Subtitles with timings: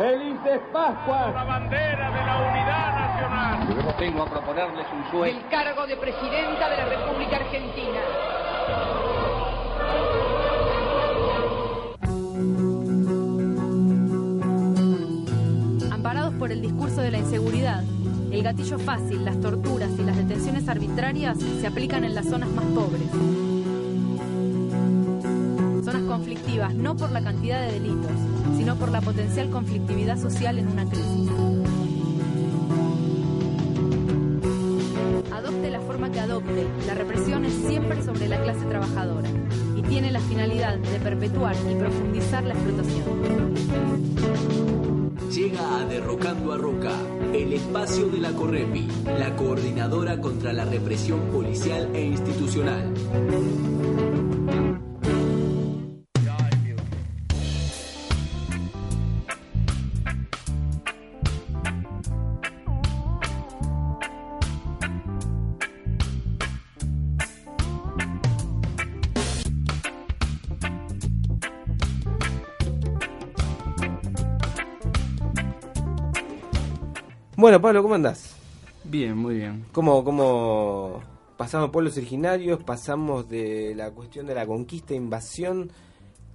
[0.00, 1.34] Felices Pascuas.
[1.34, 3.84] La bandera de la unidad nacional.
[3.84, 5.36] Yo tengo a proponerles un sueño.
[5.36, 8.00] El cargo de presidenta de la República Argentina.
[15.92, 17.84] Amparados por el discurso de la inseguridad,
[18.32, 22.64] el gatillo fácil, las torturas y las detenciones arbitrarias se aplican en las zonas más
[22.64, 23.10] pobres.
[25.84, 28.12] Zonas conflictivas no por la cantidad de delitos,
[28.56, 31.30] sino por la potencial conflictividad social en una crisis.
[35.32, 39.28] Adopte la forma que adopte, la represión es siempre sobre la clase trabajadora
[39.76, 43.54] y tiene la finalidad de perpetuar y profundizar la explotación.
[45.30, 46.92] Llega a Derrocando a Roca,
[47.32, 52.92] el espacio de la Correpi, la coordinadora contra la represión policial e institucional.
[77.40, 78.36] Bueno, Pablo, ¿cómo andás?
[78.84, 79.64] Bien, muy bien.
[79.72, 81.00] ¿Cómo, cómo
[81.38, 85.70] pasamos pueblos originarios, pasamos de la cuestión de la conquista, invasión,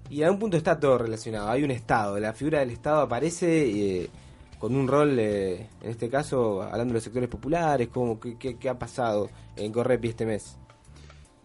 [0.10, 1.50] y a un punto está todo relacionado.
[1.52, 4.10] Hay un Estado, la figura del Estado aparece eh,
[4.58, 8.58] con un rol, eh, en este caso, hablando de los sectores populares, ¿cómo, qué, qué-
[8.58, 10.58] qué ha pasado en Correpi este mes?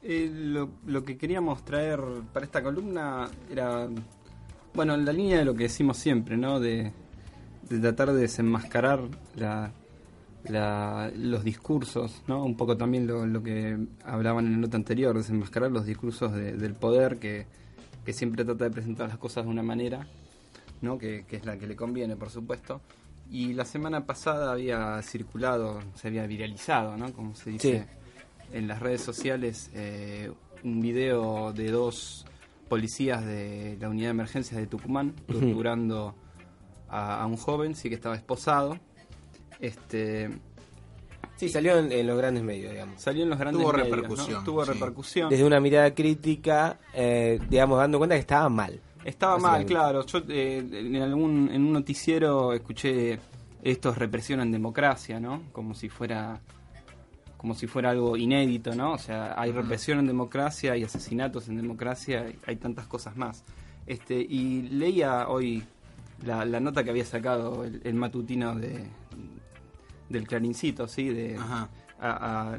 [0.03, 2.01] Eh, lo, lo que queríamos traer
[2.33, 3.87] para esta columna era,
[4.73, 6.59] bueno, en la línea de lo que decimos siempre, ¿no?
[6.61, 6.93] De,
[7.71, 9.01] de tratar de desenmascarar
[9.37, 9.73] la,
[10.45, 12.45] la- los discursos, ¿no?
[12.45, 16.53] Un poco también lo, lo que hablaban en la nota anterior, desenmascarar los discursos de-
[16.53, 17.47] del poder que,
[18.05, 20.07] que siempre trata de presentar las cosas de una manera,
[20.83, 20.99] ¿no?
[20.99, 22.81] Que, que es la que le conviene, por supuesto.
[23.31, 27.13] Y la semana pasada había circulado, se había viralizado, ¿no?
[27.13, 27.87] Como se dice
[28.53, 30.33] en las redes sociales, eh,
[30.65, 32.27] un video de dos
[32.69, 36.17] policías de la unidad de emergencias de Tucumán torturando
[36.91, 38.79] a, a un joven, sí que estaba esposado.
[39.61, 40.31] Este,
[41.37, 43.01] Sí, salió en, en los grandes medios, digamos.
[43.01, 43.95] salió en los grandes Tuvo medios, ¿no?
[43.97, 44.73] repercusión, Tuvo sí.
[44.73, 45.31] repercusión.
[45.31, 48.79] Desde una mirada crítica, eh, digamos, dando cuenta que estaba mal.
[49.07, 50.05] Estaba mal, claro.
[50.05, 53.19] Yo eh, en algún en un noticiero escuché
[53.63, 55.45] estos represión en democracia, ¿no?
[55.53, 56.41] Como si fuera
[57.39, 58.93] como si fuera algo inédito, ¿no?
[58.93, 63.45] O sea, hay represión en democracia, hay asesinatos en democracia, hay- hay tantas cosas más.
[63.87, 65.63] Este y leía hoy
[66.25, 68.85] la, la nota que había sacado el, el matutino de
[70.09, 71.69] del Clarincito, sí, de Ajá.
[72.01, 72.59] a- a-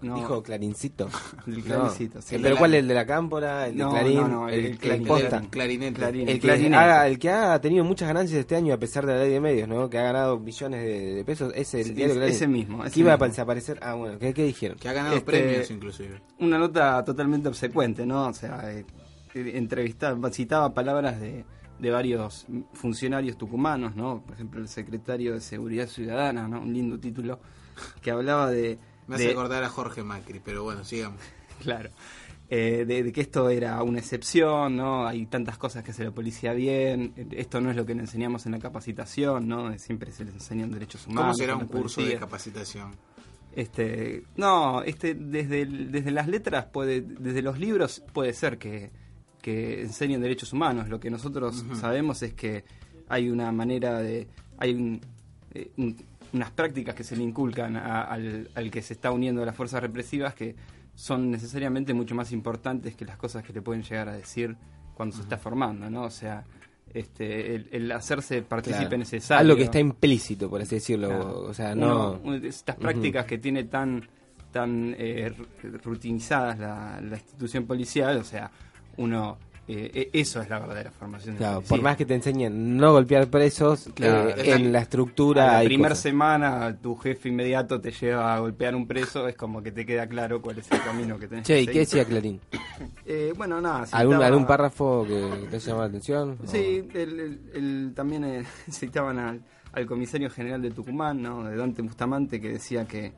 [0.00, 1.08] no, Dijo Clarincito.
[1.46, 1.90] No.
[1.90, 2.10] Sí.
[2.30, 2.74] ¿Pero cuál?
[2.74, 3.66] ¿El de la Cámpora?
[3.66, 4.16] ¿El de No, Clarín?
[4.20, 5.38] no, no, el- el posta?
[5.38, 5.94] El clarinete.
[6.00, 6.28] Clarín.
[6.28, 9.20] El que, haga- el que ha tenido muchas ganancias este año a pesar de la
[9.20, 9.88] ley de medios, ¿no?
[9.90, 11.52] Que ha ganado millones de, de pesos.
[11.54, 13.26] Es el Sí, diario es- ese mismo, ese Que iba a mismo.
[13.28, 13.78] desaparecer.
[13.82, 14.78] Ah, bueno, ¿qué, qué dijeron?
[14.78, 16.20] Que ha ganado Este- premios inclusive.
[16.40, 18.28] una nota totalmente obsecuente, ¿no?
[18.28, 18.84] O sea, eh,
[19.34, 21.44] entrevistaba, citaba palabras de,
[21.78, 24.22] de varios funcionarios tucumanos, ¿no?
[24.22, 26.60] Por ejemplo, el secretario de Seguridad Ciudadana, ¿no?
[26.60, 27.40] Un lindo título,
[28.00, 28.78] que hablaba de...
[29.06, 31.20] Me hace de- acordar a Jorge Macri, pero bueno, sigamos.
[31.62, 31.88] Claro.
[32.50, 35.06] Eh, de, de que esto era una excepción, ¿no?
[35.06, 38.46] Hay tantas cosas que hace la policía bien, esto no es lo que le enseñamos
[38.46, 39.76] en la capacitación, ¿no?
[39.78, 41.22] Siempre se les enseñan derechos humanos.
[41.24, 42.92] ¿Cómo será un curso de capacitación?
[43.54, 48.90] Este, no, este, desde, desde las letras, puede, desde los libros puede ser que,
[49.46, 50.88] que enseñen derechos humanos.
[50.88, 52.64] Lo que nosotros sabemos es que
[53.08, 54.26] hay una manera de,
[54.58, 55.00] hay un-
[55.54, 55.96] eh, un-
[56.32, 59.54] unas prácticas que se le inculcan a- al, al que se está uniendo a las
[59.54, 60.56] fuerzas represivas que
[60.96, 64.56] son necesariamente mucho más importantes que las cosas que le pueden llegar a decir
[64.94, 66.02] cuando se está formando, ¿no?
[66.02, 66.42] O sea,
[66.92, 68.98] este, el, el hacerse partícipe Claro.
[68.98, 69.40] necesario.
[69.42, 71.06] Algo que está implícito, por así decirlo.
[71.08, 71.40] Claro.
[71.42, 72.18] O sea, no.
[72.24, 74.08] Uno, estas prácticas que tiene tan
[74.50, 78.50] tan eh, ru- rutinizadas la, la institución policial, o sea,
[78.98, 82.92] uno eh, e- eso es la verdadera formación Claro, por más que te enseñen no
[82.92, 84.28] golpear presos, Claro.
[84.30, 85.60] eh, en la- estructura.
[85.60, 89.72] la primera semana tu jefe inmediato te lleva a golpear un preso, es como que
[89.72, 92.40] te queda claro cuál es el camino que tenés Che, que ¿y qué decía Clarín?
[93.08, 96.36] Eh, bueno, nada, ¿Algún, citaba- ¿Algún párrafo que te llamado la atención?
[96.44, 99.40] Sí, el, el- el- también eh, citaban al,
[99.72, 101.42] al comisario general de Tucumán, ¿no?
[101.44, 103.12] de Dante Bustamante, que decía que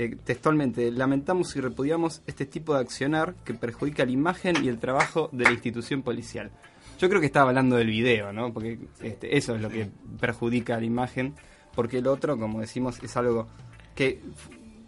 [0.00, 4.78] eh, textualmente, lamentamos y repudiamos este tipo de accionar que perjudica la imagen y el
[4.78, 6.52] trabajo de la institución policial.
[7.00, 8.52] Yo creo que estaba hablando del video, ¿no?
[8.52, 9.90] Porque este, eso es lo que
[10.20, 11.34] perjudica la imagen,
[11.74, 13.48] porque lo otro, como decimos, es algo
[13.96, 14.20] que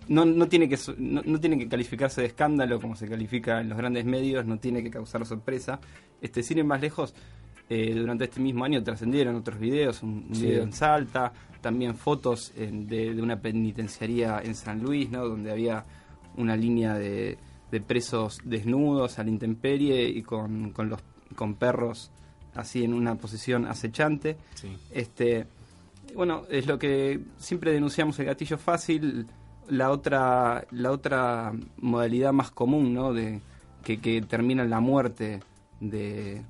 [0.06, 3.68] no, no tiene que no, no tiene que calificarse de escándalo como se califica en
[3.68, 5.80] los grandes medios, no tiene que causar sorpresa.
[6.20, 7.16] Este, sin ir más lejos,
[7.72, 10.42] Eh, durante este mismo año trascendieron otros videos, un, un Sí.
[10.46, 15.26] video en Salta, también fotos en- de, de una penitenciaría en San Luis, ¿no?
[15.28, 15.84] donde había
[16.36, 17.38] una línea de,
[17.70, 21.00] de presos desnudos a la intemperie y con, con los
[21.36, 22.10] con perros
[22.56, 24.36] así en una posición acechante.
[24.54, 24.76] Sí.
[24.90, 25.46] Este,
[26.16, 29.26] bueno, es lo que siempre denunciamos el gatillo fácil,
[29.68, 33.12] la otra, la otra modalidad más común, ¿no?
[33.12, 33.40] De,
[33.84, 35.38] que, que termina en la muerte
[35.78, 36.42] de,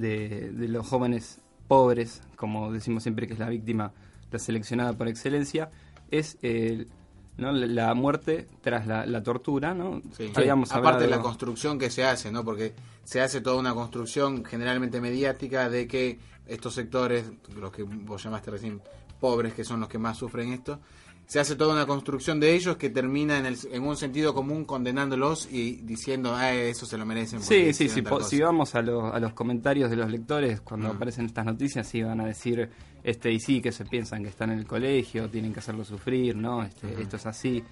[0.00, 3.92] de, de los jóvenes pobres, como decimos siempre que es la víctima,
[4.30, 5.70] la seleccionada por excelencia,
[6.10, 6.88] es el,
[7.36, 7.52] ¿no?
[7.52, 10.02] la, muerte tras la, la tortura, ¿no?
[10.16, 10.30] Sí.
[10.34, 12.44] Habíamos Aparte de la construcción que se hace, ¿no?
[12.44, 12.74] Porque
[13.04, 18.50] se hace toda una construcción generalmente mediática de que estos sectores, los que vos llamaste
[18.50, 18.80] recién
[19.20, 20.80] pobres, que son los que más sufren esto,
[21.26, 24.64] se hace toda una construcción de ellos que termina en, el- en un sentido común
[24.64, 27.40] condenándolos y diciendo, ah, eso se lo merecen.
[27.40, 28.02] Sí, sí, sí.
[28.02, 28.28] tal po- cosa".
[28.28, 32.02] Si vamos a, los- a los comentarios de los lectores, cuando aparecen estas noticias, sí
[32.02, 32.68] van a decir,
[33.02, 36.36] este, y sí, que se piensan que están en el colegio, tienen que hacerlo sufrir,
[36.36, 36.62] ¿no?
[36.62, 37.62] Este, Esto es así.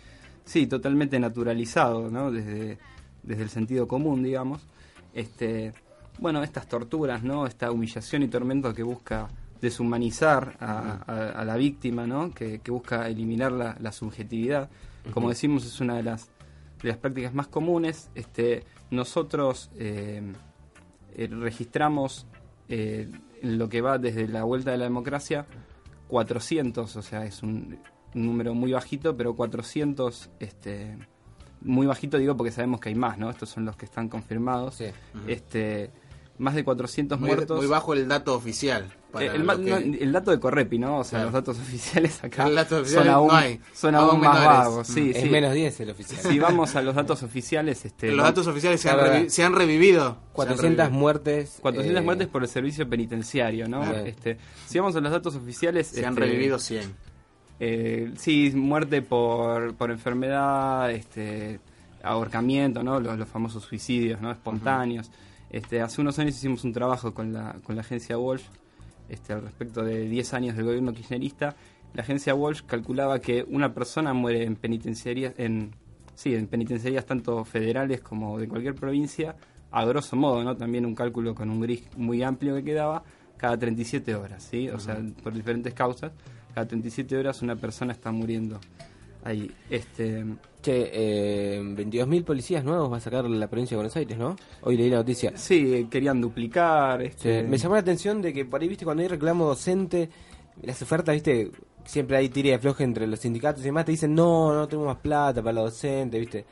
[0.44, 2.30] Sí, totalmente naturalizado, ¿no?
[2.32, 2.78] Desde,
[3.22, 4.62] desde el sentido común, digamos.
[5.14, 5.72] Este,
[6.18, 7.46] bueno, estas torturas, ¿no?
[7.46, 9.28] Esta humillación y tormento que busca
[9.62, 12.30] deshumanizar a, a- a la víctima, ¿no?
[12.32, 14.68] Que, que busca eliminar la, la subjetividad.
[15.14, 16.30] Como decimos, es una de las,
[16.82, 18.10] de las prácticas más comunes.
[18.14, 20.22] Este, nosotros eh,
[21.16, 22.26] eh, registramos
[22.68, 23.10] eh,
[23.42, 25.46] lo que va desde la vuelta de la democracia
[26.08, 27.78] 400, o sea, es un,
[28.14, 30.98] un número muy bajito, pero 400, este,
[31.62, 33.30] muy bajito digo porque sabemos que hay más, ¿no?
[33.30, 34.74] Estos son los que están confirmados.
[34.76, 34.86] Sí.
[35.26, 35.90] Este,
[36.42, 37.56] más de 400 Muy, muertos.
[37.56, 38.92] muy bajo el dato oficial.
[39.12, 40.98] para Eh, el, lo ma- que- no, el dato de Correpi, ¿no?
[40.98, 41.24] O sea, Claro.
[41.26, 43.60] los datos oficiales acá El dato oficial son aún, no hay.
[43.74, 44.58] son Aún más menores.
[44.58, 44.86] vagos.
[44.88, 45.28] Sí, es sí.
[45.30, 46.20] menos 10 el oficial.
[46.22, 50.18] Si vamos a los datos oficiales, este, los datos oficiales se han, se han revivido.
[50.32, 50.98] 400 Se han revivido.
[50.98, 51.58] muertes.
[51.62, 53.80] 400 eh, muertes por el servicio penitenciario, ¿no?
[53.82, 53.98] Claro.
[54.06, 55.86] Este, si vamos a los datos oficiales...
[55.88, 56.94] Se han este, revivido 100.
[57.60, 61.60] eh, sí, muerte por, por enfermedad, este,
[62.02, 62.98] ahorcamiento, ¿no?
[62.98, 64.30] Los, los famosos suicidios, ¿no?
[64.32, 65.10] Espontáneos.
[65.52, 68.44] Este, hace unos años hicimos un trabajo con la, con la agencia Walsh
[69.10, 71.54] este, al respecto de 10 años del gobierno kirchnerista.
[71.92, 75.72] La agencia Walsh calculaba que una persona muere en penitenciarías, en,
[76.14, 79.36] sí, en penitenciarías tanto federales como de cualquier provincia,
[79.70, 80.56] a grosso modo, ¿no?
[80.56, 83.04] También un cálculo con un gris muy amplio que quedaba,
[83.36, 84.70] cada 37 horas, ¿sí?
[84.70, 86.12] O sea, por diferentes causas,
[86.54, 88.58] cada 37 horas una persona está muriendo
[89.24, 89.50] ahí.
[89.70, 90.24] Este,
[90.62, 94.36] Che, eh, 22.000 policías nuevos va a sacar la provincia de Buenos Aires, ¿no?
[94.62, 95.32] Hoy leí la noticia.
[95.36, 99.02] sí, querían duplicar, Sí, este, Me llamó la atención de que por ahí, viste, cuando
[99.02, 100.08] hay reclamo docente,
[100.62, 101.50] las ofertas, viste,
[101.84, 104.86] siempre hay tira y afloje entre los sindicatos y demás, te dicen, no, no tenemos
[104.86, 106.44] más plata para la docente, viste.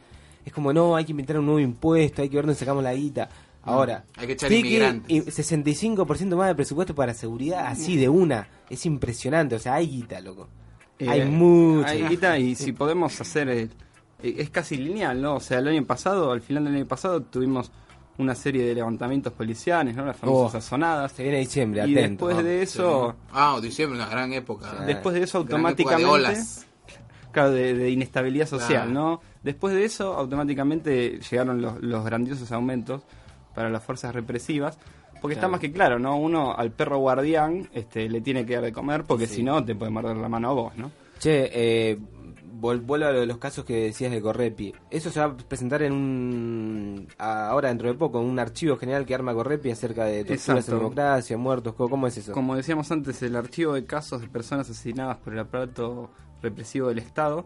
[0.45, 2.95] Es como, no, hay que inventar un nuevo impuesto, hay que ver dónde sacamos la
[2.95, 3.29] guita.
[3.63, 5.09] Ahora, Hay que echar inmigrantes.
[5.09, 8.49] y 65% más de presupuesto para seguridad, así de una.
[8.71, 10.49] Es impresionante, o sea, hay guita, loco.
[11.09, 11.89] Hay Eh, mucha.
[11.91, 13.71] hay guita y si podemos hacer el-
[14.23, 15.37] eh, es casi lineal, ¿no?
[15.37, 17.71] O sea, el año pasado, al final del año pasado tuvimos
[18.19, 20.05] una serie de levantamientos policiales, ¿no?
[20.05, 21.13] Las famosas Oh, azonadas.
[21.13, 22.27] Se viene diciembre, Y atento.
[22.29, 24.85] después de eso, Ah, diciembre, una gran época.
[24.87, 26.67] después de eso Gran época de automáticamente olas.
[27.33, 28.91] claro, de, de inestabilidad social, Claro.
[28.91, 29.21] ¿no?
[29.43, 33.03] Después de eso, automáticamente llegaron los, los grandiosos aumentos
[33.55, 34.79] para las fuerzas represivas,
[35.21, 36.17] porque está más que claro, ¿no?
[36.17, 39.37] Uno al perro guardián este, le tiene que dar de comer, porque Sí.
[39.37, 40.91] si no te puede morder la mano a vos, ¿no?
[41.19, 41.99] Che, eh,
[42.53, 44.75] vuelvo a lo de los casos que decías de Correpi.
[44.91, 47.09] Eso se va a presentar en un.
[47.19, 50.75] ahora dentro de poco, en un archivo general que arma Correpi acerca de torturas en
[50.79, 51.75] democracia, muertos.
[51.75, 52.33] ¿Cómo, cómo es eso?
[52.33, 56.11] Como decíamos antes, el archivo de casos de personas asesinadas por el aparato
[56.43, 57.45] represivo del Estado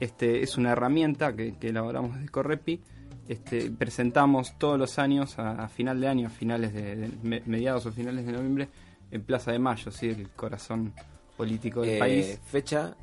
[0.00, 2.80] este, es una herramienta que, que elaboramos desde Correpi.
[3.28, 7.42] Este, presentamos todos los años, a, a final de año, a finales de, de- me-
[7.46, 8.68] mediados o finales de noviembre,
[9.10, 10.08] en Plaza de Mayo, ¿sí?
[10.08, 10.92] el corazón
[11.36, 12.40] político del Eh, país.
[12.46, 12.94] Fecha.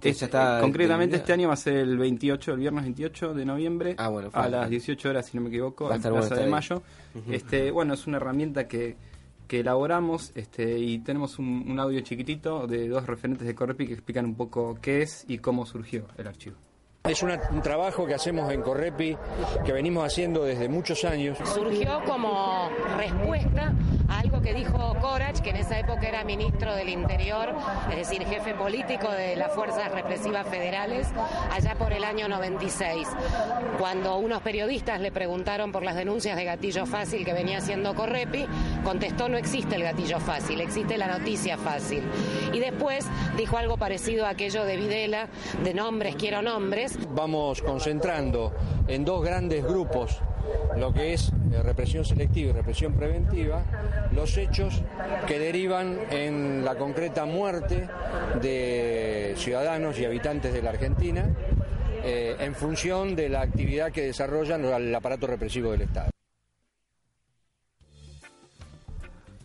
[0.00, 1.16] Fecha está concretamente determinada.
[1.18, 4.48] este año va a ser el 28, el viernes 28 de noviembre, Ah, bueno, a
[4.48, 6.82] las 18 horas, si no me equivoco, en Plaza bueno de Mayo.
[7.30, 8.96] este, bueno, es una herramienta que,
[9.46, 13.92] que elaboramos este, y tenemos un, un audio chiquitito de dos referentes de Correpi que
[13.94, 16.56] explican un poco qué es y cómo surgió el archivo.
[17.08, 19.16] Es un trabajo que hacemos en Correpi,
[19.64, 21.38] que venimos haciendo desde muchos años.
[21.54, 23.72] surgió como respuesta
[24.08, 27.54] algo que dijo Corach, que en esa época era ministro del Interior,
[27.90, 31.08] es decir, jefe político de las fuerzas represivas federales,
[31.52, 33.06] allá por el año 96,
[33.78, 38.46] cuando unos periodistas le preguntaron por las denuncias de gatillo fácil que venía haciendo Correpi,
[38.84, 42.02] contestó no existe el gatillo fácil, existe la noticia fácil.
[42.52, 45.28] Y después dijo algo parecido a aquello de Videla,
[45.62, 48.52] de nombres quiero nombres, Vamos concentrando
[48.86, 50.20] en dos grandes grupos
[50.76, 53.62] lo que es eh, represión selectiva y represión preventiva,
[54.12, 54.82] los hechos
[55.26, 57.88] que derivan en la concreta muerte
[58.42, 61.26] de ciudadanos y habitantes de la Argentina
[62.04, 66.10] eh, en función de la actividad que desarrollan el aparato represivo del Estado.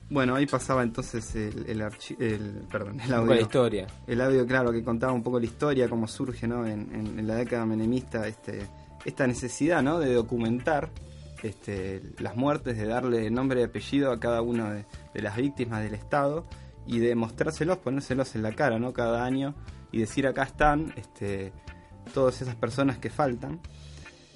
[0.10, 3.34] Bueno, ahí pasaba entonces el, el, archi- el- perdón, el audio.
[3.34, 3.88] la historia.
[4.06, 6.68] El audio, claro, que contaba un poco la historia, cómo surge, ¿no?
[6.68, 8.68] En, en- en la década menemista, este,
[9.06, 10.00] esta necesidad, ¿no?
[10.00, 10.90] De documentar
[11.44, 15.84] este, las muertes, de darle nombre y apellido a cada una de, de las víctimas
[15.84, 16.46] del Estado
[16.88, 18.94] y de mostrárselos, ponérselos en la cara, ¿no?
[18.94, 19.54] Cada año
[19.92, 21.52] y decir acá están, este,
[22.14, 23.60] todas esas personas que faltan.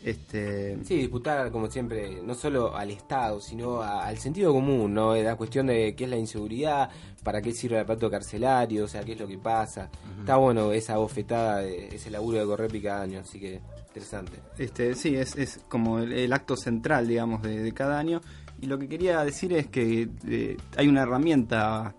[0.03, 5.15] Este, Sí, disputar, como siempre, no solo al Estado, sino a- al sentido común, ¿no?
[5.15, 6.89] La cuestión de qué es la inseguridad,
[7.23, 9.89] para qué sirve el aparato carcelario, o sea, qué es lo que pasa.
[10.19, 13.59] Está bueno esa bofetada, de- ese laburo de Correpi cada año, así que
[13.97, 14.39] interesante.
[14.57, 18.21] Este, sí, es, es como el, acto central, digamos, de, de cada año.
[18.61, 21.93] Y lo que quería decir es que eh, hay una herramienta,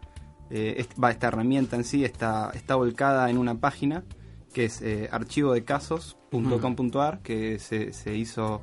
[0.50, 4.02] eh, esta herramienta en sí está, está volcada en una página
[4.52, 8.62] que es eh, archivodecasos.com.ar, que se, se hizo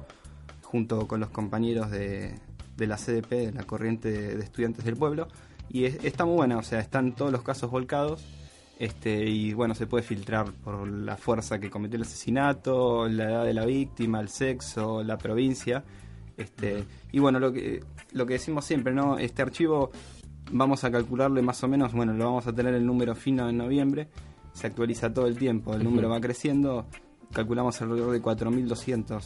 [0.64, 2.36] junto con los compañeros de,
[2.76, 5.28] de la CDP, de la Corriente de Estudiantes del Pueblo.
[5.70, 8.26] Y es- está muy buena, o sea, están todos los casos volcados.
[8.78, 13.46] Este, y bueno, se puede filtrar por la fuerza que cometió el asesinato, la edad
[13.46, 15.84] de la víctima, el sexo, la provincia.
[16.38, 19.18] Este, y bueno, lo que, lo que decimos siempre, ¿no?
[19.18, 19.92] Este archivo
[20.52, 23.58] vamos a calcularle más o menos, bueno, lo vamos a tener el número fino en
[23.58, 24.10] noviembre,
[24.54, 26.86] se actualiza todo el tiempo, el número va creciendo,
[27.32, 29.24] calculamos alrededor de 4.200,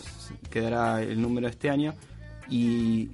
[0.50, 1.94] quedará el número este año.
[2.50, 3.12] Y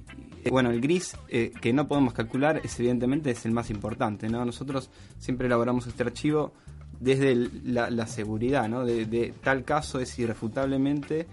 [0.50, 4.44] bueno, el gris eh, que no podemos calcular es evidentemente es el más importante, ¿no?
[4.44, 6.52] Nosotros siempre elaboramos este archivo
[7.00, 8.84] desde el- la, la seguridad, ¿no?
[8.84, 11.26] De, de tal caso es irrefutablemente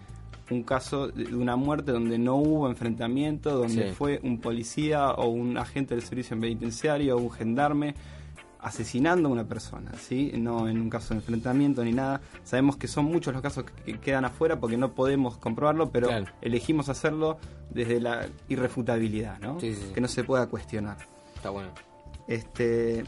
[0.51, 3.95] un caso de una muerte donde no hubo enfrentamiento, donde Sí.
[3.95, 7.95] fue un policía o un agente del servicio penitenciario o un gendarme
[8.63, 10.31] asesinando a una persona, ¿sí?
[10.37, 12.21] No en un caso de enfrentamiento ni nada.
[12.43, 16.07] Sabemos que son muchos los casos que que quedan afuera porque no podemos comprobarlo, pero
[16.07, 16.25] Claro.
[16.41, 17.37] elegimos hacerlo
[17.69, 19.59] desde la irrefutabilidad, ¿no?
[19.59, 19.91] Sí, sí.
[19.93, 20.97] Que no se pueda cuestionar.
[21.35, 21.69] Está bueno.
[22.27, 23.03] Este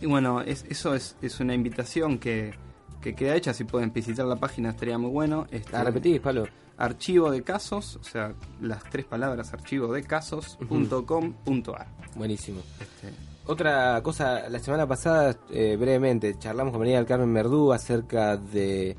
[0.00, 2.54] y bueno, es- eso es, es una invitación que,
[3.00, 3.52] que queda hecha.
[3.54, 5.46] Si pueden visitar la página estaría muy bueno.
[5.50, 6.46] Este, ¿La repetís, Pablo?
[6.78, 11.86] Archivo de casos, o sea, las tres palabras archivo de casos.com.ar.
[12.16, 12.60] Buenísimo.
[12.80, 13.12] Este,
[13.44, 18.96] Otra cosa, la semana pasada, eh, brevemente, charlamos con María del Carmen Merdú acerca de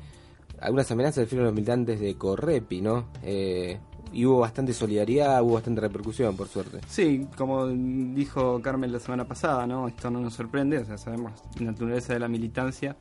[0.60, 3.06] algunas amenazas de los militantes de Correpi, ¿no?
[3.22, 3.78] Eh,
[4.12, 6.80] y hubo bastante solidaridad, hubo bastante repercusión, por suerte.
[6.86, 9.88] Sí, como dijo Carmen la semana pasada, ¿no?
[9.88, 12.96] Esto no nos sorprende, o sea, sabemos la naturaleza de la militancia,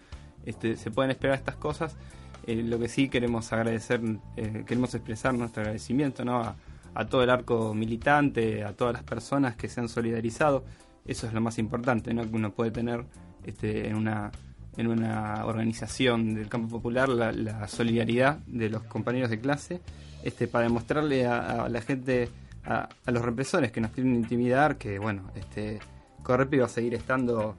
[0.46, 1.98] este, se pueden esperar estas cosas.
[2.48, 4.00] Eh, lo que sí queremos agradecer,
[4.66, 6.42] queremos expresar nuestro agradecimiento, ¿no?
[6.42, 6.56] A,
[6.96, 10.64] a todo el arco militante, a todas las personas que se han solidarizado.
[11.06, 12.24] Eso es lo más importante, ¿no?
[12.24, 13.06] Que uno puede tener
[13.46, 14.32] este, en una
[14.76, 19.82] en una organización del campo popular la, solidaridad de los compañeros de clase
[20.24, 22.30] este para demostrarle a, a la gente
[22.66, 25.80] a, a los represores que nos quieren intimidar que bueno este
[26.24, 27.56] Correpi va a seguir estando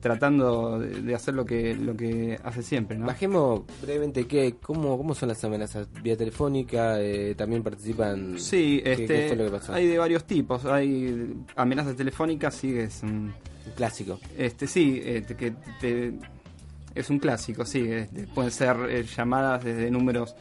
[0.00, 3.06] tratando de, de hacer lo que lo que hace siempre ¿no?
[3.06, 5.88] Bajemos brevemente qué, cómo, cómo son las amenazas.
[6.02, 8.38] Vía telefónica, eh, también participan.
[8.38, 9.72] Sí, ¿Qué- este, qué fue lo que pasó?
[9.74, 10.64] hay de varios tipos.
[10.66, 13.32] Hay amenazas telefónicas, sí, es un
[13.76, 14.20] clásico.
[14.36, 16.12] Este, sí, este, que te-
[16.94, 17.84] es un clásico, sí.
[17.90, 20.34] este, pueden ser eh, llamadas desde números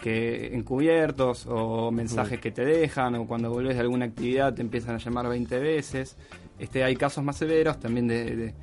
[0.00, 4.96] que encubiertos o mensajes que te dejan o cuando volvés de alguna actividad te empiezan
[4.96, 6.16] a llamar 20 veces.
[6.58, 8.54] Este, hay casos más severos también de, de-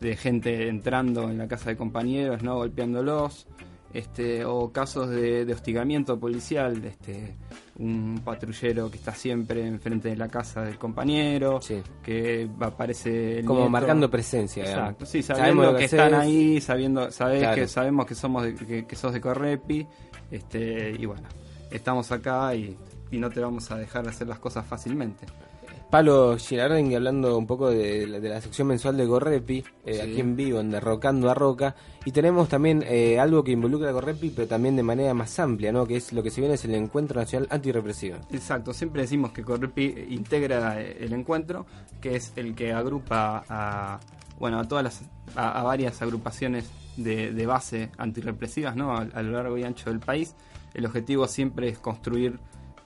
[0.00, 3.46] de gente entrando en la casa de compañeros, no golpeándolos.
[3.90, 7.36] Este, o casos de, de hostigamiento policial, este,
[7.78, 11.58] un patrullero que está siempre enfrente de la casa del compañero,
[12.02, 13.70] que aparece el Como nieto.
[13.70, 14.82] marcando presencia, digamos.
[14.90, 17.54] Exacto, sí, Sabemos sabiendo lo que, están ahí, sabiendo, sabés Claro.
[17.54, 19.86] que sabemos que somos de- que, que sos de Correpi,
[20.30, 21.26] este, y bueno,
[21.70, 22.76] estamos acá y,
[23.10, 25.24] y no te vamos a dejar hacer las cosas fácilmente.
[25.90, 30.00] Pablo Girardengui hablando un poco de, la- de la sección mensual de Correpi, eh, Sí.
[30.00, 31.74] aquí en vivo, en Derrocando a Roca.
[32.04, 35.72] Y tenemos también eh, algo que involucra a Correpi, pero también de manera más amplia,
[35.72, 35.86] ¿no?
[35.86, 38.16] Que es lo que se viene es el Encuentro Nacional Antirrepresivo.
[38.30, 39.42] Exacto, siempre decimos que
[40.10, 41.64] integra eh, el encuentro,
[42.02, 43.98] que es el que agrupa a
[44.38, 45.02] bueno a todas las
[45.36, 48.92] a, a varias agrupaciones de, de base antirrepresivas, ¿no?
[48.92, 50.34] A, a lo largo y ancho del país.
[50.74, 52.38] El objetivo siempre es construir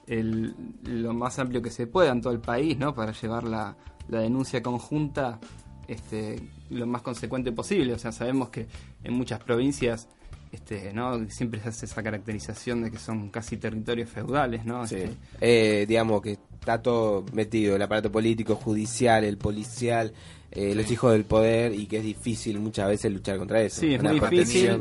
[0.07, 2.93] el, lo más amplio que se pueda en todo el país, ¿no?
[2.93, 3.75] Para llevar la,
[4.09, 5.39] la denuncia conjunta
[5.87, 7.93] este, lo más consecuente posible.
[7.93, 8.67] O sea, sabemos que
[9.03, 10.07] en muchas provincias
[10.51, 11.27] este, ¿no?
[11.29, 14.85] Siempre se hace esa caracterización de que son casi territorios feudales, ¿no?
[14.87, 14.95] Sí.
[14.95, 20.13] Este, Eh, digamos que está todo metido, el aparato político, judicial, el policial,
[20.51, 23.81] eh, los hijos del poder y que es difícil muchas veces luchar contra eso.
[23.81, 24.79] Sí, es Una muy difícil.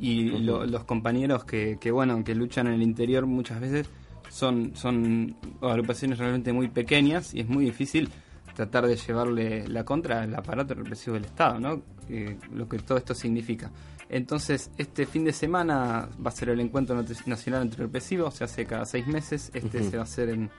[0.00, 3.86] Y lo- los compañeros que, que, bueno, que luchan en el interior muchas veces
[4.32, 8.08] son, son agrupaciones realmente muy pequeñas y es muy difícil
[8.54, 11.82] tratar de llevarle la contra al aparato represivo del Estado, ¿no?
[12.08, 13.70] Eh, lo que todo esto significa.
[14.08, 18.84] Entonces, este fin de semana va a ser el encuentro nacional antirrepresivo, se hace cada
[18.84, 20.50] seis meses, este se va a hacer en,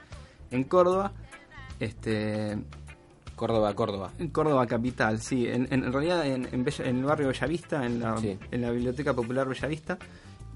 [0.50, 1.12] en Córdoba.
[1.80, 2.56] Este,
[3.36, 4.12] Córdoba, Córdoba.
[4.18, 5.46] en Córdoba capital, sí.
[5.48, 8.38] En, en realidad en, en, Bella- en el barrio Bellavista, en la, Sí.
[8.50, 9.98] en la Biblioteca Popular Bellavista.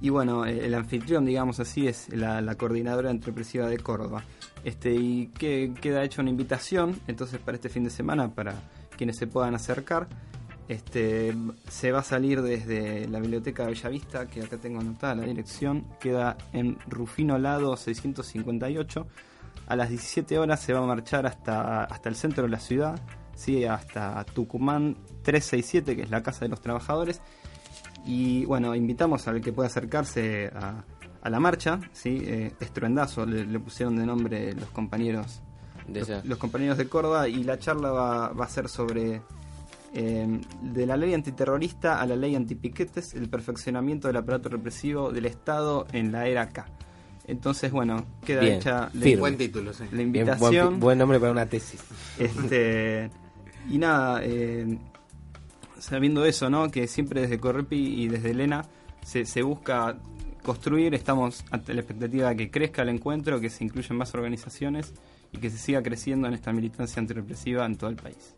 [0.01, 4.23] Y bueno, el anfitrión, digamos así, es la, la coordinadora antirepresiva de Córdoba.
[4.65, 8.55] Este, y que queda hecha una invitación, entonces para este fin de semana, para
[8.97, 10.09] quienes se puedan acercar.
[10.69, 11.35] Este,
[11.69, 16.37] se va a salir desde la Biblioteca Bellavista, que acá tengo anotada la dirección, queda
[16.53, 19.07] en Rufino Lado 658.
[19.67, 23.01] A las 17 horas se va a marchar hasta, hasta el centro de la ciudad,
[23.35, 23.65] ¿sí?
[23.65, 27.23] hasta Tucumán 367, que es la Casa de los Trabajadores.
[28.07, 30.85] Y bueno, invitamos al que pueda acercarse a,
[31.21, 32.23] a la marcha, ¿sí?
[32.25, 35.43] Eh, estruendazo le, le pusieron de nombre los compañeros
[35.87, 39.21] De los, compañeros de Córdoba y la charla va, va a ser sobre
[39.95, 45.27] eh, de la ley antiterrorista a la ley antipiquetes, el perfeccionamiento del aparato represivo del
[45.27, 46.67] Estado en la era K.
[47.27, 49.17] Entonces, bueno, queda Bien, hecha la.
[49.19, 49.85] Buen título, sí.
[49.85, 50.67] la Bien, invitación.
[50.69, 51.81] buen, buen nombre para una tesis.
[52.19, 53.11] Este,
[53.69, 54.79] y nada, eh,
[55.79, 56.71] sabiendo eso, ¿no?
[56.71, 58.65] Que siempre desde Correpi y desde Elena
[59.03, 59.97] se, se busca
[60.43, 64.95] construir, estamos ante la expectativa de que crezca el encuentro, que se incluyan más organizaciones
[65.33, 68.35] y que se siga creciendo en esta militancia antirrepresiva en todo el país.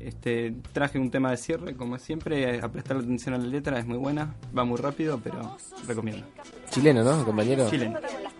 [0.00, 3.86] Este, traje un tema de cierre, como siempre, a prestar atención a la letra, es
[3.86, 6.26] muy buena, va muy rápido, pero recomiendo.
[6.70, 7.70] Chileno, ¿no, compañero?
[7.70, 7.98] Chileno.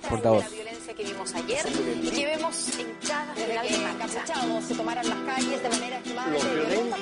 [0.09, 0.45] Portavoz.
[0.45, 1.65] La violencia que vimos ayer
[2.03, 6.55] y que vemos en cada general de encapuchados se tomaran las calles de manera extremadamente
[6.55, 6.97] violenta.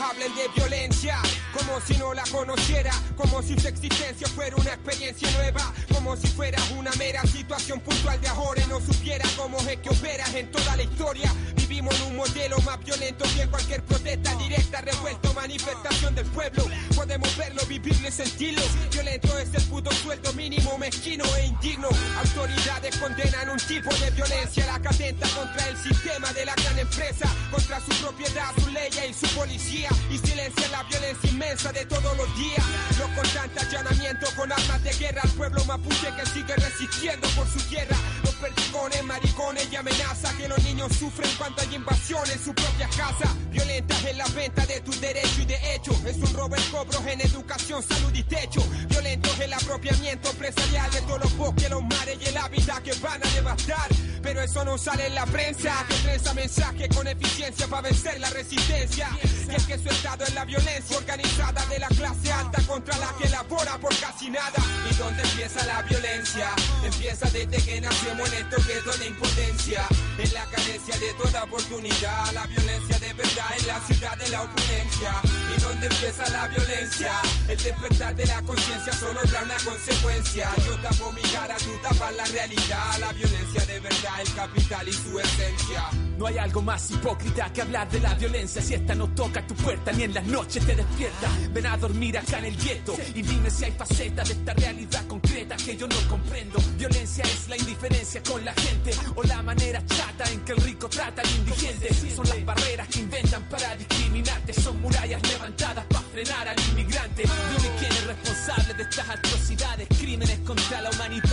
[0.00, 1.18] Hablen de violencia,
[1.52, 6.26] como si no la conociera, como si su existencia fuera una experiencia nueva, como si
[6.28, 10.50] fuera una mera situación puntual de ahora y no supiera cómo es que operas en
[10.50, 11.32] toda la historia.
[11.72, 16.66] Vivimos en un modelo más violento que cualquier protesta directa, revuelto, manifestación del pueblo.
[16.94, 18.60] Podemos verlo, vivirlo y sentirlo.
[18.90, 21.88] Violento es el puto sueldo mínimo, mezquino e indigno.
[22.18, 26.78] Autoridades condenan un tipo de violencia, la que atenta contra el sistema de la gran
[26.78, 29.88] empresa, contra su propiedad, su ley y su policía.
[30.10, 32.66] Y silencia la violencia inmensa de todos los días.
[32.98, 37.60] Los constantes allanamientos con armas de guerra al pueblo mapuche que sigue resistiendo por su
[37.70, 37.96] tierra.
[38.42, 43.32] Perdigones, maricones y amenaza que los niños sufren cuando hay invasión en su propia casa.
[43.50, 45.92] Violentas en la venta de tus derechos y de hecho.
[46.06, 48.60] Es un robo en cobros en educación, salud y techo.
[48.88, 53.24] Violentos el apropiamiento empresarial de todos los bosques, los mares y el hábitat que van
[53.24, 53.88] a devastar.
[54.22, 58.30] Pero eso no sale en la prensa, que prensa mensaje con eficiencia para vencer la
[58.30, 59.08] resistencia.
[59.50, 63.12] Y es que su estado es la violencia organizada de la clase alta contra la
[63.20, 64.58] que labora por casi nada.
[64.90, 66.50] ¿Y dónde empieza la violencia?
[66.84, 69.86] Empieza desde que nacemos estos guetos de impotencia.
[70.18, 74.42] En la carencia de toda oportunidad, la violencia de verdad en la ciudad de la
[74.42, 75.31] opulencia.
[75.62, 77.12] ¿Y dónde empieza la violencia?
[77.48, 80.50] El despertar de la conciencia solo trae una consecuencia.
[80.66, 82.98] Yo tapo mi cara, tú tapas la realidad.
[82.98, 85.84] La violencia de verdad, el capital y su esencia.
[86.18, 89.54] No hay algo más hipócrita que hablar de la violencia si esta no toca tu
[89.54, 91.28] puerta ni en las noches te despierta.
[91.52, 95.06] Ven a dormir acá en el gueto y dime si hay facetas de esta realidad
[95.06, 96.58] concreta que yo no comprendo.
[96.76, 100.88] Violencia es la indiferencia con la gente o la manera chata en que el rico
[100.88, 101.94] trata al indigente.
[102.14, 107.22] Son las barreras que inventan para discriminarte, son murallas levantadas para frenar al inmigrante.
[107.22, 111.31] Dime quién es responsable de estas atrocidades, crímenes contra la humanidad,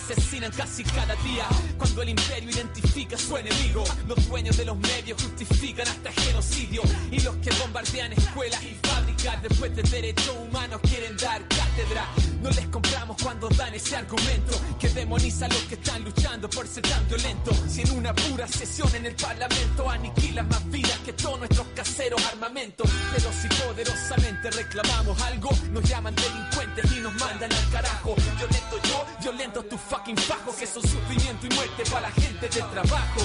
[0.00, 1.46] se asesinan casi cada día.
[1.76, 6.82] Cuando el imperio identifica a su enemigo, los dueños de los medios justifican hasta genocidio.
[7.10, 12.06] Y los que bombardean escuelas y fábricas después de derechos humanos quieren dar cátedra.
[12.42, 16.66] No les compramos cuando dan ese argumento que demoniza a los que están luchando por
[16.66, 17.56] ser tan violentos.
[17.68, 22.24] Si en una pura sesión en el parlamento aniquilan más vidas que todos nuestros caseros
[22.26, 22.90] armamentos.
[23.14, 28.14] Pero si poderosamente reclamamos algo, nos llaman delincuentes y nos mandan al carajo.
[28.38, 32.70] Violento yo, violento tu fucking fajo, que son sufrimiento y muerte para la gente del
[32.70, 33.20] trabajo.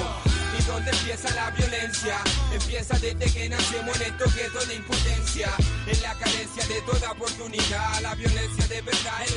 [0.58, 2.18] ¿Y dónde empieza la violencia?
[2.52, 5.50] Empieza desde que nacemos en estos guetos de impotencia.
[5.86, 9.36] En la carencia de toda oportunidad, la violencia de verdad en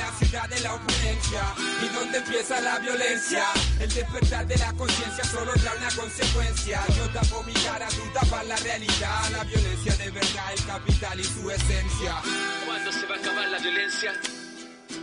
[0.79, 1.43] conciencia.
[1.83, 3.45] ¿Y dónde empieza la violencia?
[3.79, 6.81] El despertar de la conciencia solo trae una consecuencia.
[6.97, 9.31] Yo tapo mi cara, tú tapas la realidad.
[9.33, 12.23] La violencia de verdad, el capital y su esencia.
[12.67, 14.40] ¿Cuándo se va a acabar la violencia?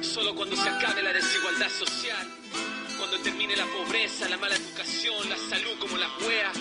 [0.01, 2.27] Solo cuando se acabe la desigualdad social.
[2.97, 6.57] Cuando termine la pobreza, la mala educación, la salud como las weas.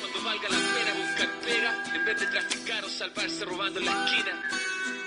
[0.00, 4.04] Cuando valga la pena buscar pega en vez de traficar o salvarse robando en la
[4.04, 4.42] esquina.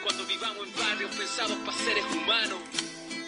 [0.04, 2.60] Cuando vivamos en barrios pensados para seres humanos.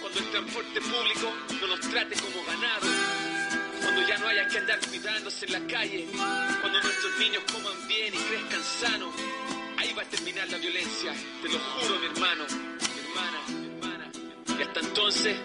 [0.02, 2.88] Cuando el transporte público no nos trate como ganado.
[3.82, 6.08] Cuando ya no haya que andar cuidándose en la calle.
[6.62, 9.14] Cuando nuestros niños coman bien y crezcan sanos.
[9.78, 11.14] Ahí va a terminar la violencia.
[11.42, 12.46] Te lo juro, mi hermano,
[14.64, 15.38] hasta entonces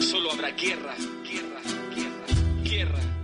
[0.00, 1.60] solo habrá guerra, guerra,
[1.94, 2.26] guerra,
[2.62, 3.15] guerra.